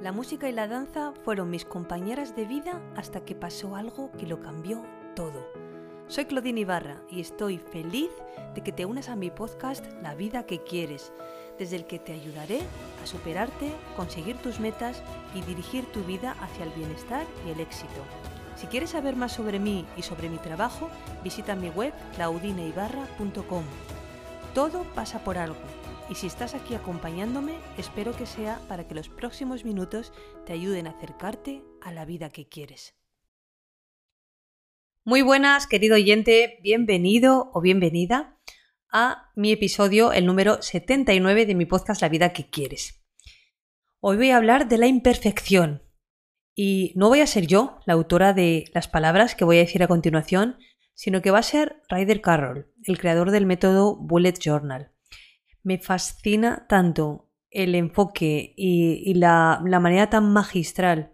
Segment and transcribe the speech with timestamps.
[0.00, 4.28] La música y la danza fueron mis compañeras de vida hasta que pasó algo que
[4.28, 4.84] lo cambió
[5.16, 5.44] todo.
[6.06, 8.10] Soy Claudine Ibarra y estoy feliz
[8.54, 11.12] de que te unas a mi podcast La vida que quieres,
[11.58, 12.60] desde el que te ayudaré
[13.02, 15.02] a superarte, conseguir tus metas
[15.34, 18.00] y dirigir tu vida hacia el bienestar y el éxito.
[18.54, 20.88] Si quieres saber más sobre mí y sobre mi trabajo,
[21.24, 23.64] visita mi web claudineibarra.com.
[24.54, 25.77] Todo pasa por algo
[26.10, 30.12] y si estás aquí acompañándome, espero que sea para que los próximos minutos
[30.46, 32.94] te ayuden a acercarte a la vida que quieres.
[35.04, 38.38] Muy buenas, querido oyente, bienvenido o bienvenida
[38.90, 43.04] a mi episodio, el número 79 de mi podcast La vida que quieres.
[44.00, 45.82] Hoy voy a hablar de la imperfección.
[46.54, 49.82] Y no voy a ser yo la autora de las palabras que voy a decir
[49.82, 50.58] a continuación,
[50.94, 54.92] sino que va a ser Ryder Carroll, el creador del método Bullet Journal
[55.62, 61.12] me fascina tanto el enfoque y, la, manera tan magistral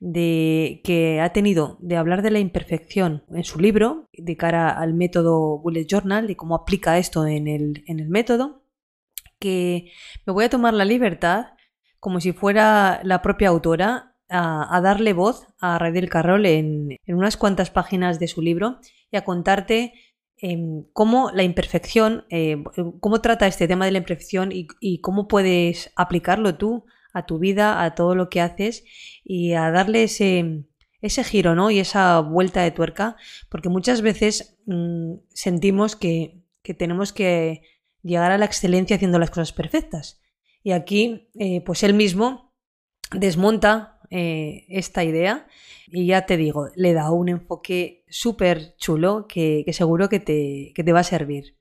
[0.00, 4.94] de, que ha tenido de hablar de la imperfección en su libro, de cara al
[4.94, 8.62] método Bullet Journal, de cómo aplica esto en el, método,
[9.38, 9.92] que
[10.24, 11.46] me voy a tomar la libertad,
[12.00, 17.36] como si fuera la propia autora, a, darle voz a Radel Carroll en, en unas
[17.36, 18.80] cuantas páginas de su libro
[19.12, 19.92] y a contarte
[20.38, 22.62] Em, cómo la imperfección, eh,
[23.00, 26.84] cómo trata este tema de la imperfección y, cómo puedes aplicarlo tú
[27.14, 28.84] a tu vida, a todo lo que haces
[29.24, 30.64] y a darle ese,
[31.00, 31.70] ese giro ¿no?
[31.70, 33.16] y esa vuelta de tuerca,
[33.48, 36.42] porque muchas veces mm, sentimos que,
[36.78, 37.62] tenemos que
[38.02, 40.20] llegar a la excelencia haciendo las cosas perfectas.
[40.62, 42.52] Y aquí, eh, pues él mismo
[43.10, 45.46] desmonta eh, esta idea
[45.88, 50.92] y ya te digo, le da un enfoque súper chulo que, seguro que te, te,
[50.92, 51.56] va a servir.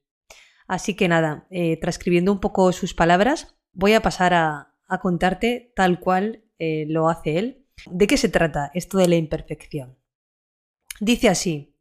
[0.67, 5.99] Así que nada, eh, transcribiendo un poco sus palabras, voy a pasar a, contarte tal
[5.99, 7.66] cual eh, lo hace él.
[7.89, 9.97] ¿De qué se trata esto de la imperfección?
[10.99, 11.75] Dice así,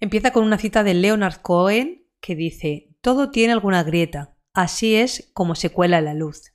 [0.00, 5.30] empieza con una cita de Leonard Cohen que dice, todo tiene alguna grieta, así es
[5.32, 6.51] como se cuela la luz.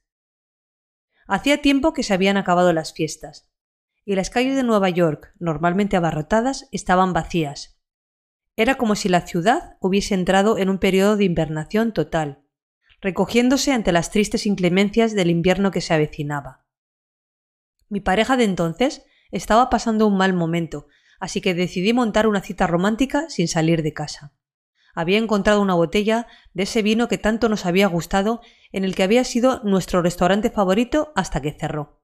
[1.27, 3.49] Hacía tiempo que se habían acabado las fiestas
[4.05, 7.81] y las calles de Nueva York, normalmente abarrotadas, estaban vacías.
[8.55, 12.45] Era como si la ciudad hubiese entrado en un periodo de invernación total,
[13.01, 16.65] recogiéndose ante las tristes inclemencias del invierno que se avecinaba.
[17.89, 20.87] Mi pareja de entonces estaba pasando un mal momento,
[21.19, 24.36] así que decidí montar una cita romántica sin salir de casa.
[24.97, 26.25] Había encontrado una botella
[26.55, 28.41] de ese vino que tanto nos había gustado,
[28.71, 32.01] en el que había sido nuestro restaurante favorito hasta que cerró.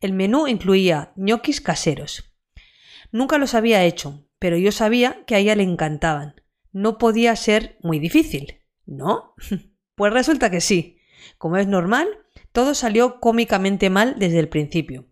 [0.00, 2.34] El menú incluía ñoquis caseros.
[3.12, 6.42] Nunca los había hecho, pero yo sabía que a ella le encantaban.
[6.72, 9.36] No podía ser muy difícil, ¿no?
[9.94, 10.98] Pues resulta que sí.
[11.38, 12.08] Como es normal,
[12.50, 15.06] todo salió cómicamente mal desde el principio.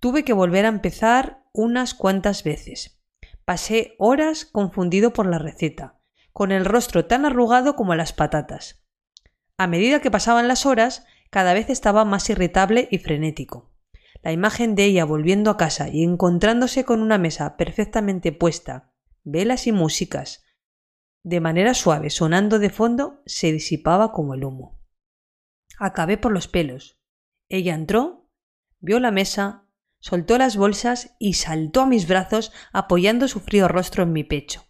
[0.00, 3.00] Tuve que volver a empezar unas cuantas veces.
[3.44, 5.99] Pasé horas confundido por la receta,
[6.32, 8.84] con el rostro tan arrugado como las patatas.
[9.56, 13.72] A medida que pasaban las horas, cada vez estaba más irritable y frenético.
[14.22, 18.92] La imagen de ella volviendo a casa y encontrándose con una mesa perfectamente puesta,
[19.24, 20.44] velas y músicas,
[21.22, 24.80] de manera suave sonando de fondo, se disipaba como el humo.
[25.78, 26.98] Acabé por los pelos.
[27.48, 28.30] Ella entró,
[28.78, 29.66] vio la mesa,
[29.98, 34.69] soltó las bolsas y saltó a mis brazos apoyando su frío rostro en mi pecho.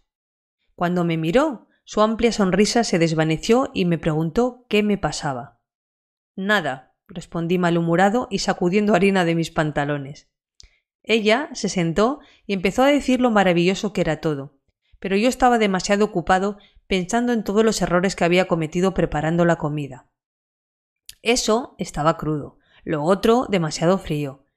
[0.75, 5.59] Cuando me miró, su amplia sonrisa se desvaneció y me preguntó qué me pasaba.
[6.35, 10.29] Nada, respondí malhumorado y sacudiendo harina de mis pantalones.
[11.03, 14.57] Ella se sentó y empezó a decir lo maravilloso que era todo,
[14.99, 19.57] pero yo estaba demasiado ocupado pensando en todos los errores que había cometido preparando la
[19.57, 20.09] comida.
[21.21, 24.47] Eso estaba crudo, lo otro demasiado frío.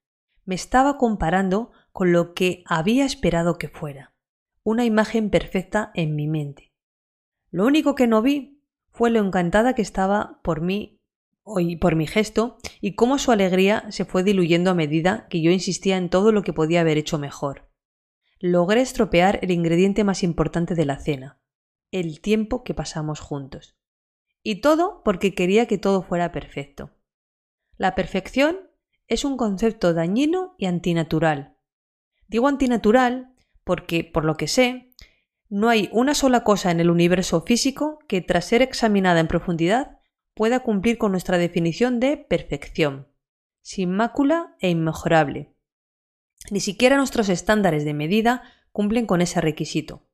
[0.44, 4.13] Me estaba comparando con lo que había esperado que fuera,
[4.64, 6.72] una imagen perfecta en mi mente.
[7.50, 11.00] Lo único que no vi fue lo encantada que estaba por mí
[11.58, 15.50] y por mi gesto y cómo su alegría se fue diluyendo a medida que yo
[15.50, 17.68] insistía en todo lo que podía haber hecho mejor.
[18.40, 21.38] Logré estropear el ingrediente más importante de la cena,
[21.90, 23.76] el tiempo que pasamos juntos.
[24.42, 26.90] Y todo porque quería que todo fuera perfecto.
[27.76, 28.70] La perfección
[29.06, 31.56] es un concepto dañino y antinatural.
[32.26, 33.33] Digo antinatural
[33.64, 34.90] porque, por lo que sé,
[35.48, 39.98] no hay una sola cosa en el universo físico que, tras ser examinada en profundidad,
[40.34, 43.08] pueda cumplir con nuestra definición de perfección,
[43.62, 45.54] sin mácula e inmejorable.
[46.50, 50.08] Ni siquiera nuestros estándares de medida cumplen con ese requisito.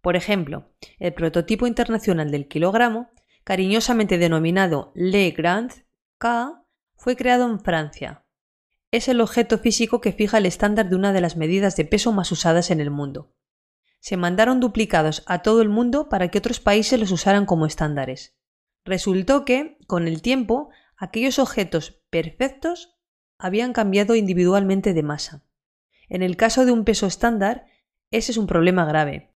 [0.00, 3.10] Por ejemplo, el prototipo internacional del kilogramo,
[3.44, 5.72] cariñosamente denominado Le Grand
[6.18, 6.64] K,
[6.94, 8.25] fue creado en Francia.
[8.90, 12.12] Es el objeto físico que fija el estándar de una de las medidas de peso
[12.12, 13.34] más usadas en el mundo.
[14.00, 18.36] Se mandaron duplicados a todo el mundo para que otros países los usaran como estándares.
[18.84, 22.96] Resultó que, con el tiempo, aquellos objetos perfectos
[23.38, 25.44] habían cambiado individualmente de masa.
[26.08, 27.66] En el caso de un peso estándar,
[28.10, 29.34] ese es un problema grave.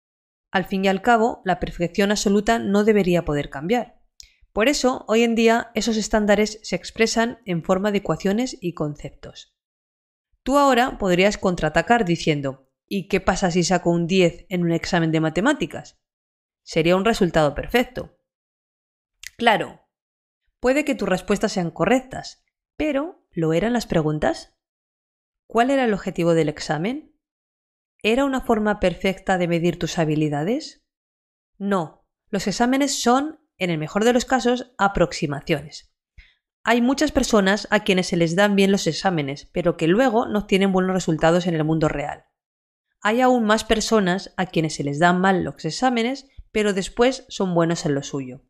[0.52, 3.99] Al fin y al cabo, la perfección absoluta no debería poder cambiar.
[4.52, 9.54] Por eso, hoy en día, esos estándares se expresan en forma de ecuaciones y conceptos.
[10.42, 15.12] Tú ahora podrías contraatacar diciendo, ¿y qué pasa si saco un 10 en un examen
[15.12, 16.00] de matemáticas?
[16.62, 18.18] Sería un resultado perfecto.
[19.36, 19.88] Claro,
[20.58, 22.44] puede que tus respuestas sean correctas,
[22.76, 24.56] pero ¿lo eran las preguntas?
[25.46, 27.16] ¿Cuál era el objetivo del examen?
[28.02, 30.82] ¿Era una forma perfecta de medir tus habilidades?
[31.58, 35.94] No, los exámenes son, en el mejor de los casos, aproximaciones.
[36.64, 40.46] Hay muchas personas a quienes se les dan bien los exámenes, pero que luego no
[40.46, 42.24] tienen buenos resultados en el mundo real.
[43.02, 47.54] Hay aún más personas a quienes se les dan mal los exámenes, pero después son
[47.54, 48.42] buenos en lo suyo.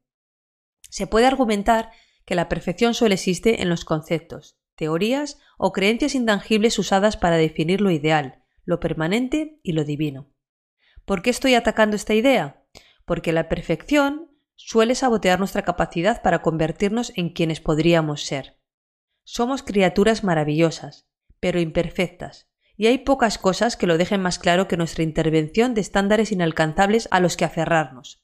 [0.88, 1.90] Se puede argumentar
[2.24, 7.80] que la perfección solo existe en los conceptos, teorías o creencias intangibles usadas para definir
[7.80, 10.32] lo ideal, lo permanente y lo divino.
[11.04, 12.64] ¿Por qué estoy atacando esta idea?
[13.04, 14.29] Porque la perfección
[14.66, 18.58] suele sabotear nuestra capacidad para convertirnos en quienes podríamos ser.
[19.24, 21.08] Somos criaturas maravillosas,
[21.40, 25.80] pero imperfectas, y hay pocas cosas que lo dejen más claro que nuestra intervención de
[25.80, 28.22] estándares inalcanzables a los que aferrarnos.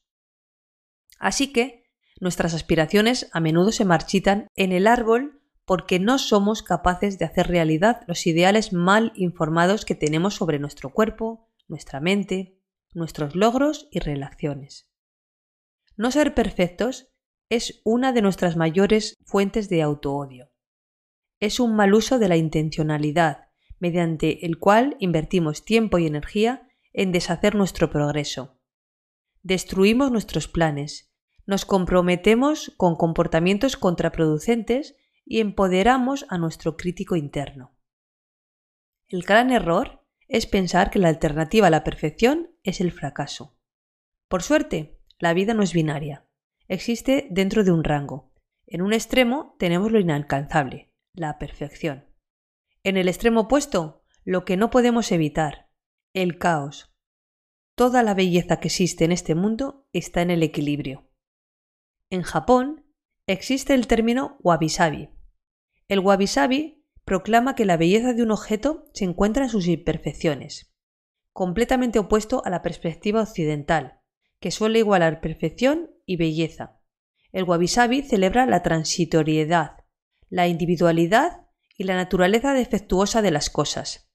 [1.17, 1.85] Así que,
[2.19, 7.47] nuestras aspiraciones a menudo se marchitan en el árbol porque no somos capaces de hacer
[7.47, 12.61] realidad los ideales mal informados que tenemos sobre nuestro cuerpo, nuestra mente,
[12.93, 14.86] nuestros logros y relaciones.
[15.97, 17.11] No ser perfectos
[17.49, 20.51] es una de nuestras mayores fuentes de autoodio.
[21.39, 23.47] Es un mal uso de la intencionalidad,
[23.79, 28.59] mediante el cual invertimos tiempo y energía en deshacer nuestro progreso.
[29.41, 31.11] Destruimos nuestros planes,
[31.47, 34.95] nos comprometemos con comportamientos contraproducentes
[35.25, 37.75] y empoderamos a nuestro crítico interno.
[39.07, 43.57] El gran error es pensar que la alternativa a la perfección es el fracaso.
[44.27, 46.25] Por suerte, la vida no es binaria.
[46.67, 48.33] Existe dentro de un rango.
[48.65, 52.05] En un extremo tenemos lo inalcanzable, la perfección.
[52.83, 55.69] En el extremo opuesto, lo que no podemos evitar,
[56.13, 56.93] el caos.
[57.75, 61.09] Toda la belleza que existe en este mundo está en el equilibrio.
[62.09, 62.85] En Japón
[63.25, 65.09] existe el término wabi-sabi,
[65.89, 70.73] el wabi-sabi proclama que la belleza de un objeto se encuentra en sus imperfecciones,
[71.31, 73.96] completamente opuesto a la perspectiva occidental,
[74.39, 76.79] que suele igualar perfección y belleza.
[77.31, 79.85] El wabi-sabi celebra la transitoriedad,
[80.29, 81.47] la individualidad
[81.77, 84.09] y la naturaleza defectuosa de las cosas.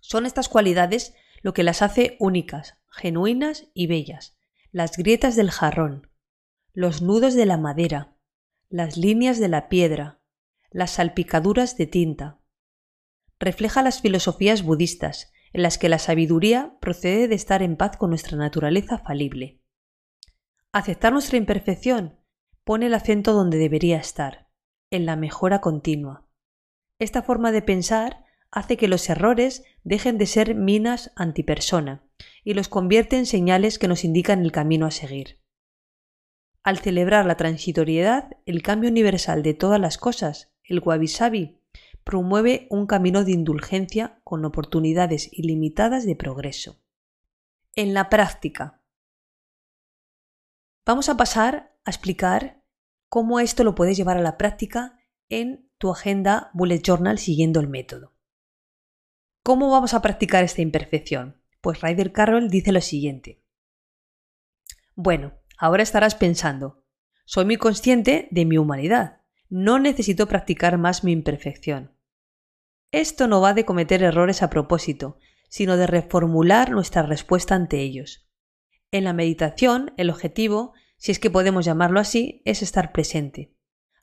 [0.00, 4.36] Son estas cualidades lo que las hace únicas, genuinas y bellas,
[4.72, 6.10] las grietas del jarrón,
[6.72, 8.16] los nudos de la madera,
[8.68, 10.20] las líneas de la piedra,
[10.70, 12.40] las salpicaduras de tinta.
[13.38, 18.10] Refleja las filosofías budistas, en las que la sabiduría procede de estar en paz con
[18.10, 19.62] nuestra naturaleza falible.
[20.70, 22.20] Aceptar nuestra imperfección
[22.62, 24.50] pone el acento donde debería estar,
[24.90, 26.28] en la mejora continua.
[26.98, 32.04] Esta forma de pensar hace que los errores dejen de ser minas antipersona
[32.44, 35.40] y los convierte en señales que nos indican el camino a seguir.
[36.64, 41.55] Al celebrar la transitoriedad, el cambio universal de todas las cosas, el wabi-sabi
[42.06, 46.80] promueve un camino de indulgencia con oportunidades ilimitadas de progreso.
[47.74, 48.80] En la práctica.
[50.86, 52.62] Vamos a pasar a explicar
[53.08, 57.66] cómo esto lo puedes llevar a la práctica en tu agenda Bullet Journal siguiendo el
[57.66, 58.14] método.
[59.42, 61.42] ¿Cómo vamos a practicar esta imperfección?
[61.60, 63.42] Pues Ryder Carroll dice lo siguiente.
[64.94, 66.84] Bueno, ahora estarás pensando,
[67.24, 71.95] soy muy consciente de mi humanidad, no necesito practicar más mi imperfección.
[72.92, 78.28] Esto no va de cometer errores a propósito, sino de reformular nuestra respuesta ante ellos.
[78.90, 83.54] En la meditación, el objetivo, si es que podemos llamarlo así, es estar presente.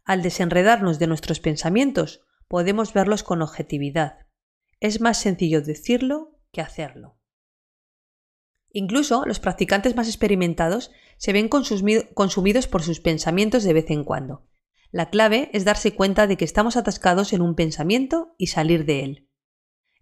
[0.03, 4.27] Al desenredarnos de nuestros pensamientos, podemos verlos con objetividad.
[4.79, 7.17] Es más sencillo decirlo que hacerlo.
[8.71, 14.45] Incluso los practicantes más experimentados se ven consumidos por sus pensamientos de vez en cuando,
[14.93, 19.03] la clave es darse cuenta de que estamos atascados en un pensamiento y salir de
[19.03, 19.29] él.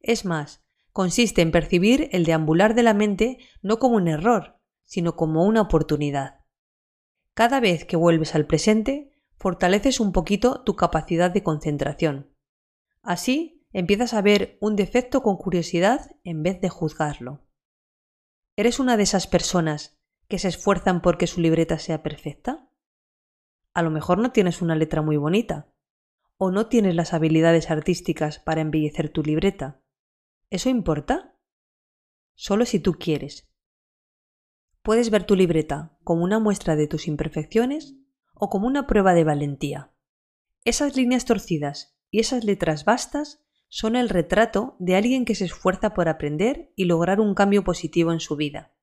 [0.02, 5.16] Es más, consiste en percibir el deambular de la mente no como un error, sino
[5.16, 6.42] como una oportunidad.
[7.34, 12.36] Cada vez que vuelves al presente, fortaleces un poquito tu capacidad de concentración.
[13.02, 17.48] Así, empiezas a ver un defecto con curiosidad en vez de juzgarlo.
[18.58, 22.68] ¿Eres una de esas personas que se esfuerzan porque su libreta sea perfecta?
[23.74, 25.72] A lo mejor no tienes una letra muy bonita,
[26.38, 29.82] o no tienes las habilidades artísticas para embellecer tu libreta.
[30.50, 31.38] ¿Eso importa?
[32.34, 33.48] Solo si tú quieres.
[34.82, 37.96] Puedes ver tu libreta como una muestra de tus imperfecciones
[38.34, 39.94] o como una prueba de valentía.
[40.66, 45.94] Esas líneas torcidas y esas letras vastas son el retrato de alguien que se esfuerza
[45.94, 48.74] por aprender y lograr un cambio positivo en su vida.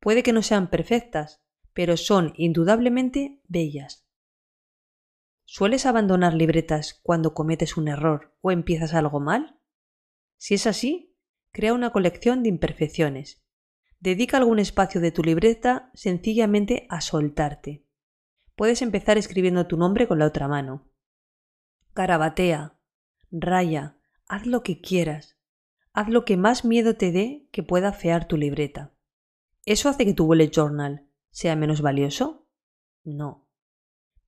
[0.00, 1.42] Puede que no sean perfectas,
[1.74, 4.05] pero son indudablemente bellas.
[5.58, 9.58] ¿Sueles abandonar libretas cuando cometes un error o empiezas algo mal?
[10.36, 11.16] Si es así,
[11.50, 13.42] crea una colección de imperfecciones.
[13.98, 17.86] Dedica algún espacio de tu libreta sencillamente a soltarte.
[18.54, 20.90] Puedes empezar escribiendo tu nombre con la otra mano.
[21.94, 22.78] Carabatea,
[23.30, 23.96] raya,
[24.28, 25.38] Haz lo que quieras.
[25.94, 28.92] Haz lo que más miedo te dé que pueda fear tu libreta.
[29.64, 32.46] ¿Eso hace que tu bullet journal sea menos valioso?
[33.04, 33.45] No.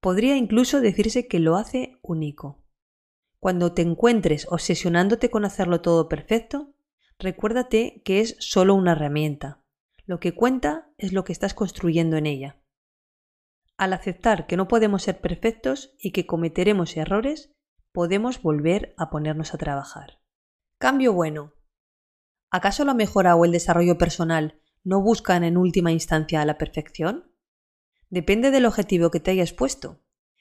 [0.01, 2.65] Podría incluso decirse que lo hace único.
[3.41, 6.75] Cuando te encuentres obsesionándote con hacerlo todo perfecto,
[7.19, 9.63] recuérdate que es solo una herramienta.
[10.07, 12.61] Lo que cuenta es lo que estás construyendo en ella.
[13.77, 17.53] Al aceptar que no podemos ser perfectos y que cometeremos errores,
[17.93, 20.21] podemos volver a ponernos a trabajar.
[20.79, 21.55] Cambio bueno.
[22.51, 27.28] ¿Acaso la mejora o el desarrollo personal no buscan en última instancia la perfección?
[28.11, 29.99] Depende del objetivo que te hayas puesto.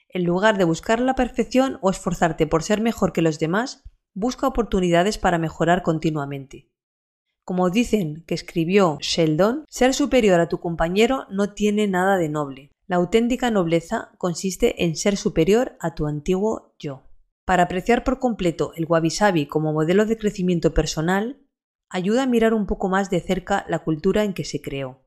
[0.08, 3.84] En lugar de buscar la perfección o esforzarte por ser mejor que los demás,
[4.14, 6.70] busca oportunidades para mejorar continuamente.
[7.44, 12.72] Como dicen que escribió Sheldon, ser superior a tu compañero no tiene nada de noble.
[12.86, 17.02] La auténtica nobleza consiste en ser superior a tu antiguo yo.
[17.44, 21.38] Para apreciar por completo el wabi-sabi como modelo de crecimiento personal,
[21.90, 25.00] ayuda a mirar un poco más de cerca la cultura en que se creó.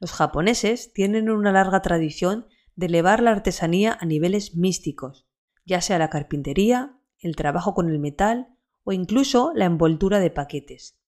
[0.00, 5.28] Los japoneses tienen una larga tradición de elevar la artesanía a niveles místicos,
[5.66, 8.48] ya sea la carpintería, el trabajo con el metal
[8.82, 10.98] o incluso la envoltura de paquetes.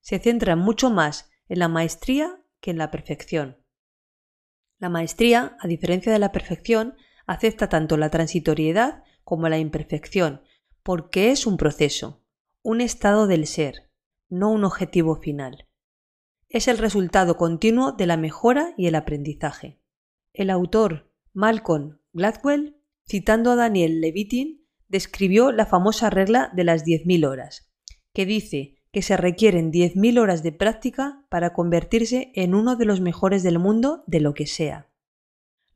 [0.00, 3.64] Se centran mucho más en la maestría que en la perfección.
[4.78, 10.42] La maestría, a diferencia de la perfección, acepta tanto la transitoriedad como la imperfección,
[10.82, 12.24] porque es un proceso,
[12.62, 13.90] un estado del ser,
[14.28, 15.69] no un objetivo final.
[16.52, 19.80] Es el resultado continuo de la mejora y el aprendizaje.
[20.32, 22.76] El autor Malcolm Gladwell,
[23.06, 27.72] citando a Daniel Levitin, describió la famosa regla de las 10.000 horas,
[28.12, 33.00] que dice que se requieren 10.000 horas de práctica para convertirse en uno de los
[33.00, 34.90] mejores del mundo de lo que sea.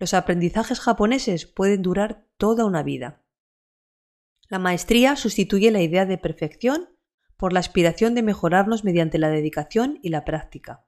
[0.00, 3.24] Los aprendizajes japoneses pueden durar toda una vida.
[4.48, 6.88] La maestría sustituye la idea de perfección
[7.36, 10.86] por la aspiración de mejorarnos mediante la dedicación y la práctica.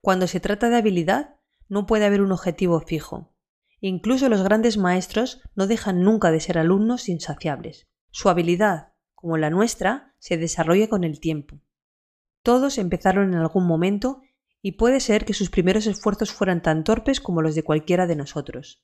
[0.00, 1.36] Cuando se trata de habilidad,
[1.68, 3.34] no puede haber un objetivo fijo.
[3.80, 7.88] Incluso los grandes maestros no dejan nunca de ser alumnos insaciables.
[8.10, 11.60] Su habilidad, como la nuestra, se desarrolla con el tiempo.
[12.42, 14.20] Todos empezaron en algún momento
[14.60, 18.16] y puede ser que sus primeros esfuerzos fueran tan torpes como los de cualquiera de
[18.16, 18.82] nosotros.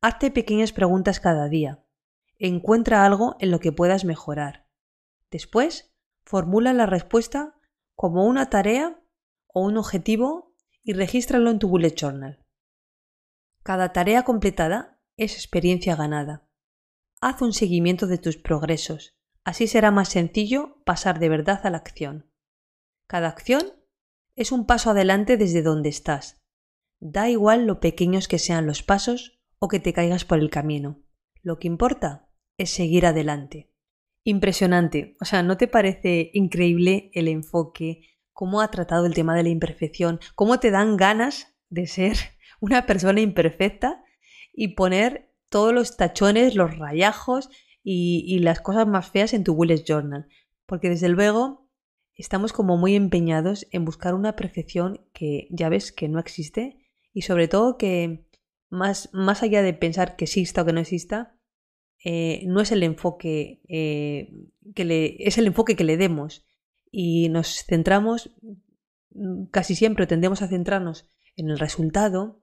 [0.00, 1.84] Hazte pequeñas preguntas cada día,
[2.38, 4.66] encuentra algo en lo que puedas mejorar.
[5.30, 5.89] Después,
[6.30, 7.58] formula la respuesta
[7.96, 9.02] como una tarea
[9.48, 12.46] o un objetivo y regístralo en tu bullet journal.
[13.64, 16.48] Cada tarea completada es experiencia ganada.
[17.20, 21.78] Haz un seguimiento de tus progresos, así será más sencillo pasar de verdad a la
[21.78, 22.30] acción.
[23.08, 23.64] Cada acción
[24.36, 26.40] es un paso adelante desde donde estás.
[27.00, 31.02] Da igual lo pequeños que sean los pasos o que te caigas por el camino.
[31.42, 33.69] Lo que importa es seguir adelante.
[34.24, 35.16] Impresionante.
[35.20, 39.48] O sea, ¿no te parece increíble el enfoque, cómo ha tratado el tema de la
[39.48, 42.16] imperfección, cómo te dan ganas de ser
[42.60, 44.04] una persona imperfecta
[44.52, 47.48] y poner todos los tachones, los rayajos
[47.82, 50.28] y, las cosas más feas en tu bullet journal?
[50.66, 51.68] Porque desde luego
[52.14, 56.76] estamos como muy empeñados en buscar una perfección que ya ves que no existe
[57.14, 58.26] y sobre todo que
[58.68, 61.39] más, más allá de pensar que exista o que no exista,
[62.02, 64.32] eh, no es el enfoque eh,
[64.74, 66.46] que le, es el enfoque que le demos
[66.90, 68.34] y nos centramos
[69.10, 72.42] mm, casi siempre tendemos a centrarnos en el resultado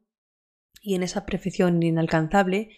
[0.81, 2.69] y en esa perfección inalcanzable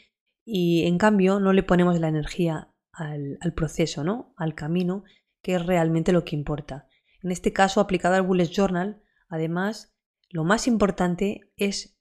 [0.45, 4.33] y en cambio no le ponemos la energía al, al proceso, ¿no?
[4.37, 5.03] al camino,
[5.41, 6.87] que es realmente lo que importa.
[7.21, 9.93] En este caso, aplicado al Bullet Journal, además,
[10.29, 11.99] lo más importante es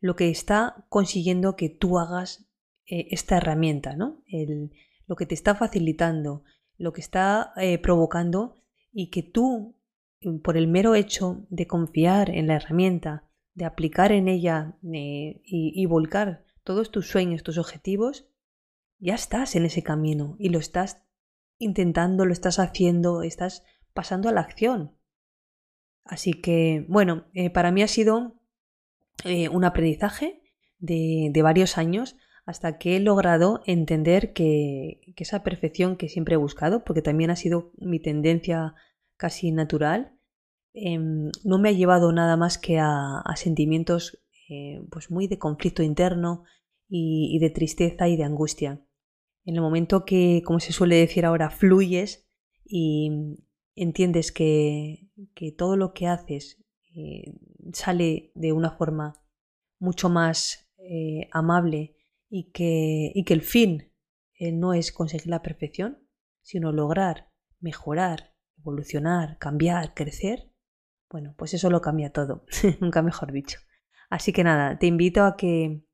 [0.00, 2.49] lo que está consiguiendo que tú hagas
[2.90, 4.24] eh, esta herramienta, ¿no?
[5.06, 6.42] lo que te está facilitando,
[6.76, 8.56] lo que está eh, provocando
[8.90, 9.76] y que tú,
[10.42, 15.86] por el mero hecho de confiar en la herramienta, de aplicar en ella eh, y,
[15.86, 18.26] volcar todos tus sueños, tus objetivos,
[18.98, 21.04] ya estás en ese camino y lo estás
[21.58, 23.62] intentando, lo estás haciendo, estás
[23.94, 24.96] pasando a la acción.
[26.04, 28.34] Así que, bueno, para mí ha sido
[29.24, 30.42] un aprendizaje
[30.80, 32.16] de varios años
[32.50, 37.36] hasta que he logrado entender que, esa perfección que siempre he buscado, porque también ha
[37.36, 38.74] sido mi tendencia
[39.16, 40.18] casi natural,
[40.72, 45.82] em, no me ha llevado nada más que a, sentimientos eh, pues muy de conflicto
[45.82, 46.42] interno
[46.88, 48.84] y, de tristeza y de angustia.
[49.44, 52.26] En el momento que, como se suele decir ahora, fluyes
[52.64, 53.36] y
[53.76, 55.08] entiendes que,
[55.56, 56.64] todo lo que haces
[56.96, 57.32] eh,
[57.72, 59.22] sale de una forma
[59.78, 61.99] mucho más eh, amable
[62.30, 63.92] y que, y que el fin
[64.38, 65.98] eh, no es conseguir la perfección,
[66.40, 70.50] sino lograr, mejorar, evolucionar, cambiar, crecer,
[71.10, 72.46] bueno, pues eso lo cambia todo,
[72.80, 73.58] nunca mejor dicho.
[74.08, 75.84] Así que nada, te invito a que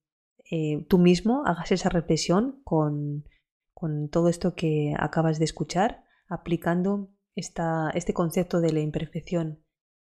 [0.51, 3.25] eh, tú mismo hagas esa reflexión con,
[3.73, 9.65] con, todo esto que acabas de escuchar, aplicando esta, este concepto de la imperfección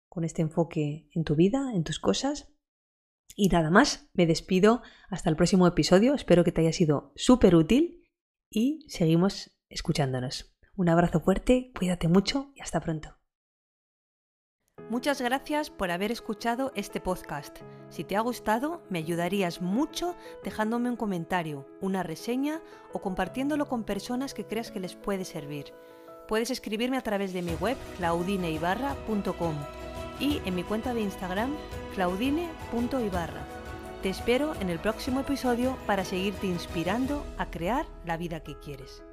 [0.09, 2.52] con este enfoque en tu vida, en tus cosas
[3.35, 7.55] y nada más, me despido hasta el próximo episodio, espero que te haya sido súper
[7.55, 8.03] útil
[8.49, 10.55] y seguimos escuchándonos.
[10.75, 13.17] Un abrazo fuerte, cuídate mucho y hasta pronto.
[14.89, 17.59] Muchas gracias por haber escuchado este podcast.
[17.89, 22.61] Si te ha gustado, me ayudarías mucho dejándome un comentario, una reseña
[22.91, 25.73] o compartiéndolo con personas que creas que les puede servir.
[26.27, 29.82] Puedes escribirme a través de mi web claudineibarra.com
[30.19, 31.53] y en mi cuenta de Instagram
[31.95, 33.45] claudine.ibarra.
[34.01, 39.03] Te espero en el próximo episodio para seguirte inspirando a crear la vida que quieres.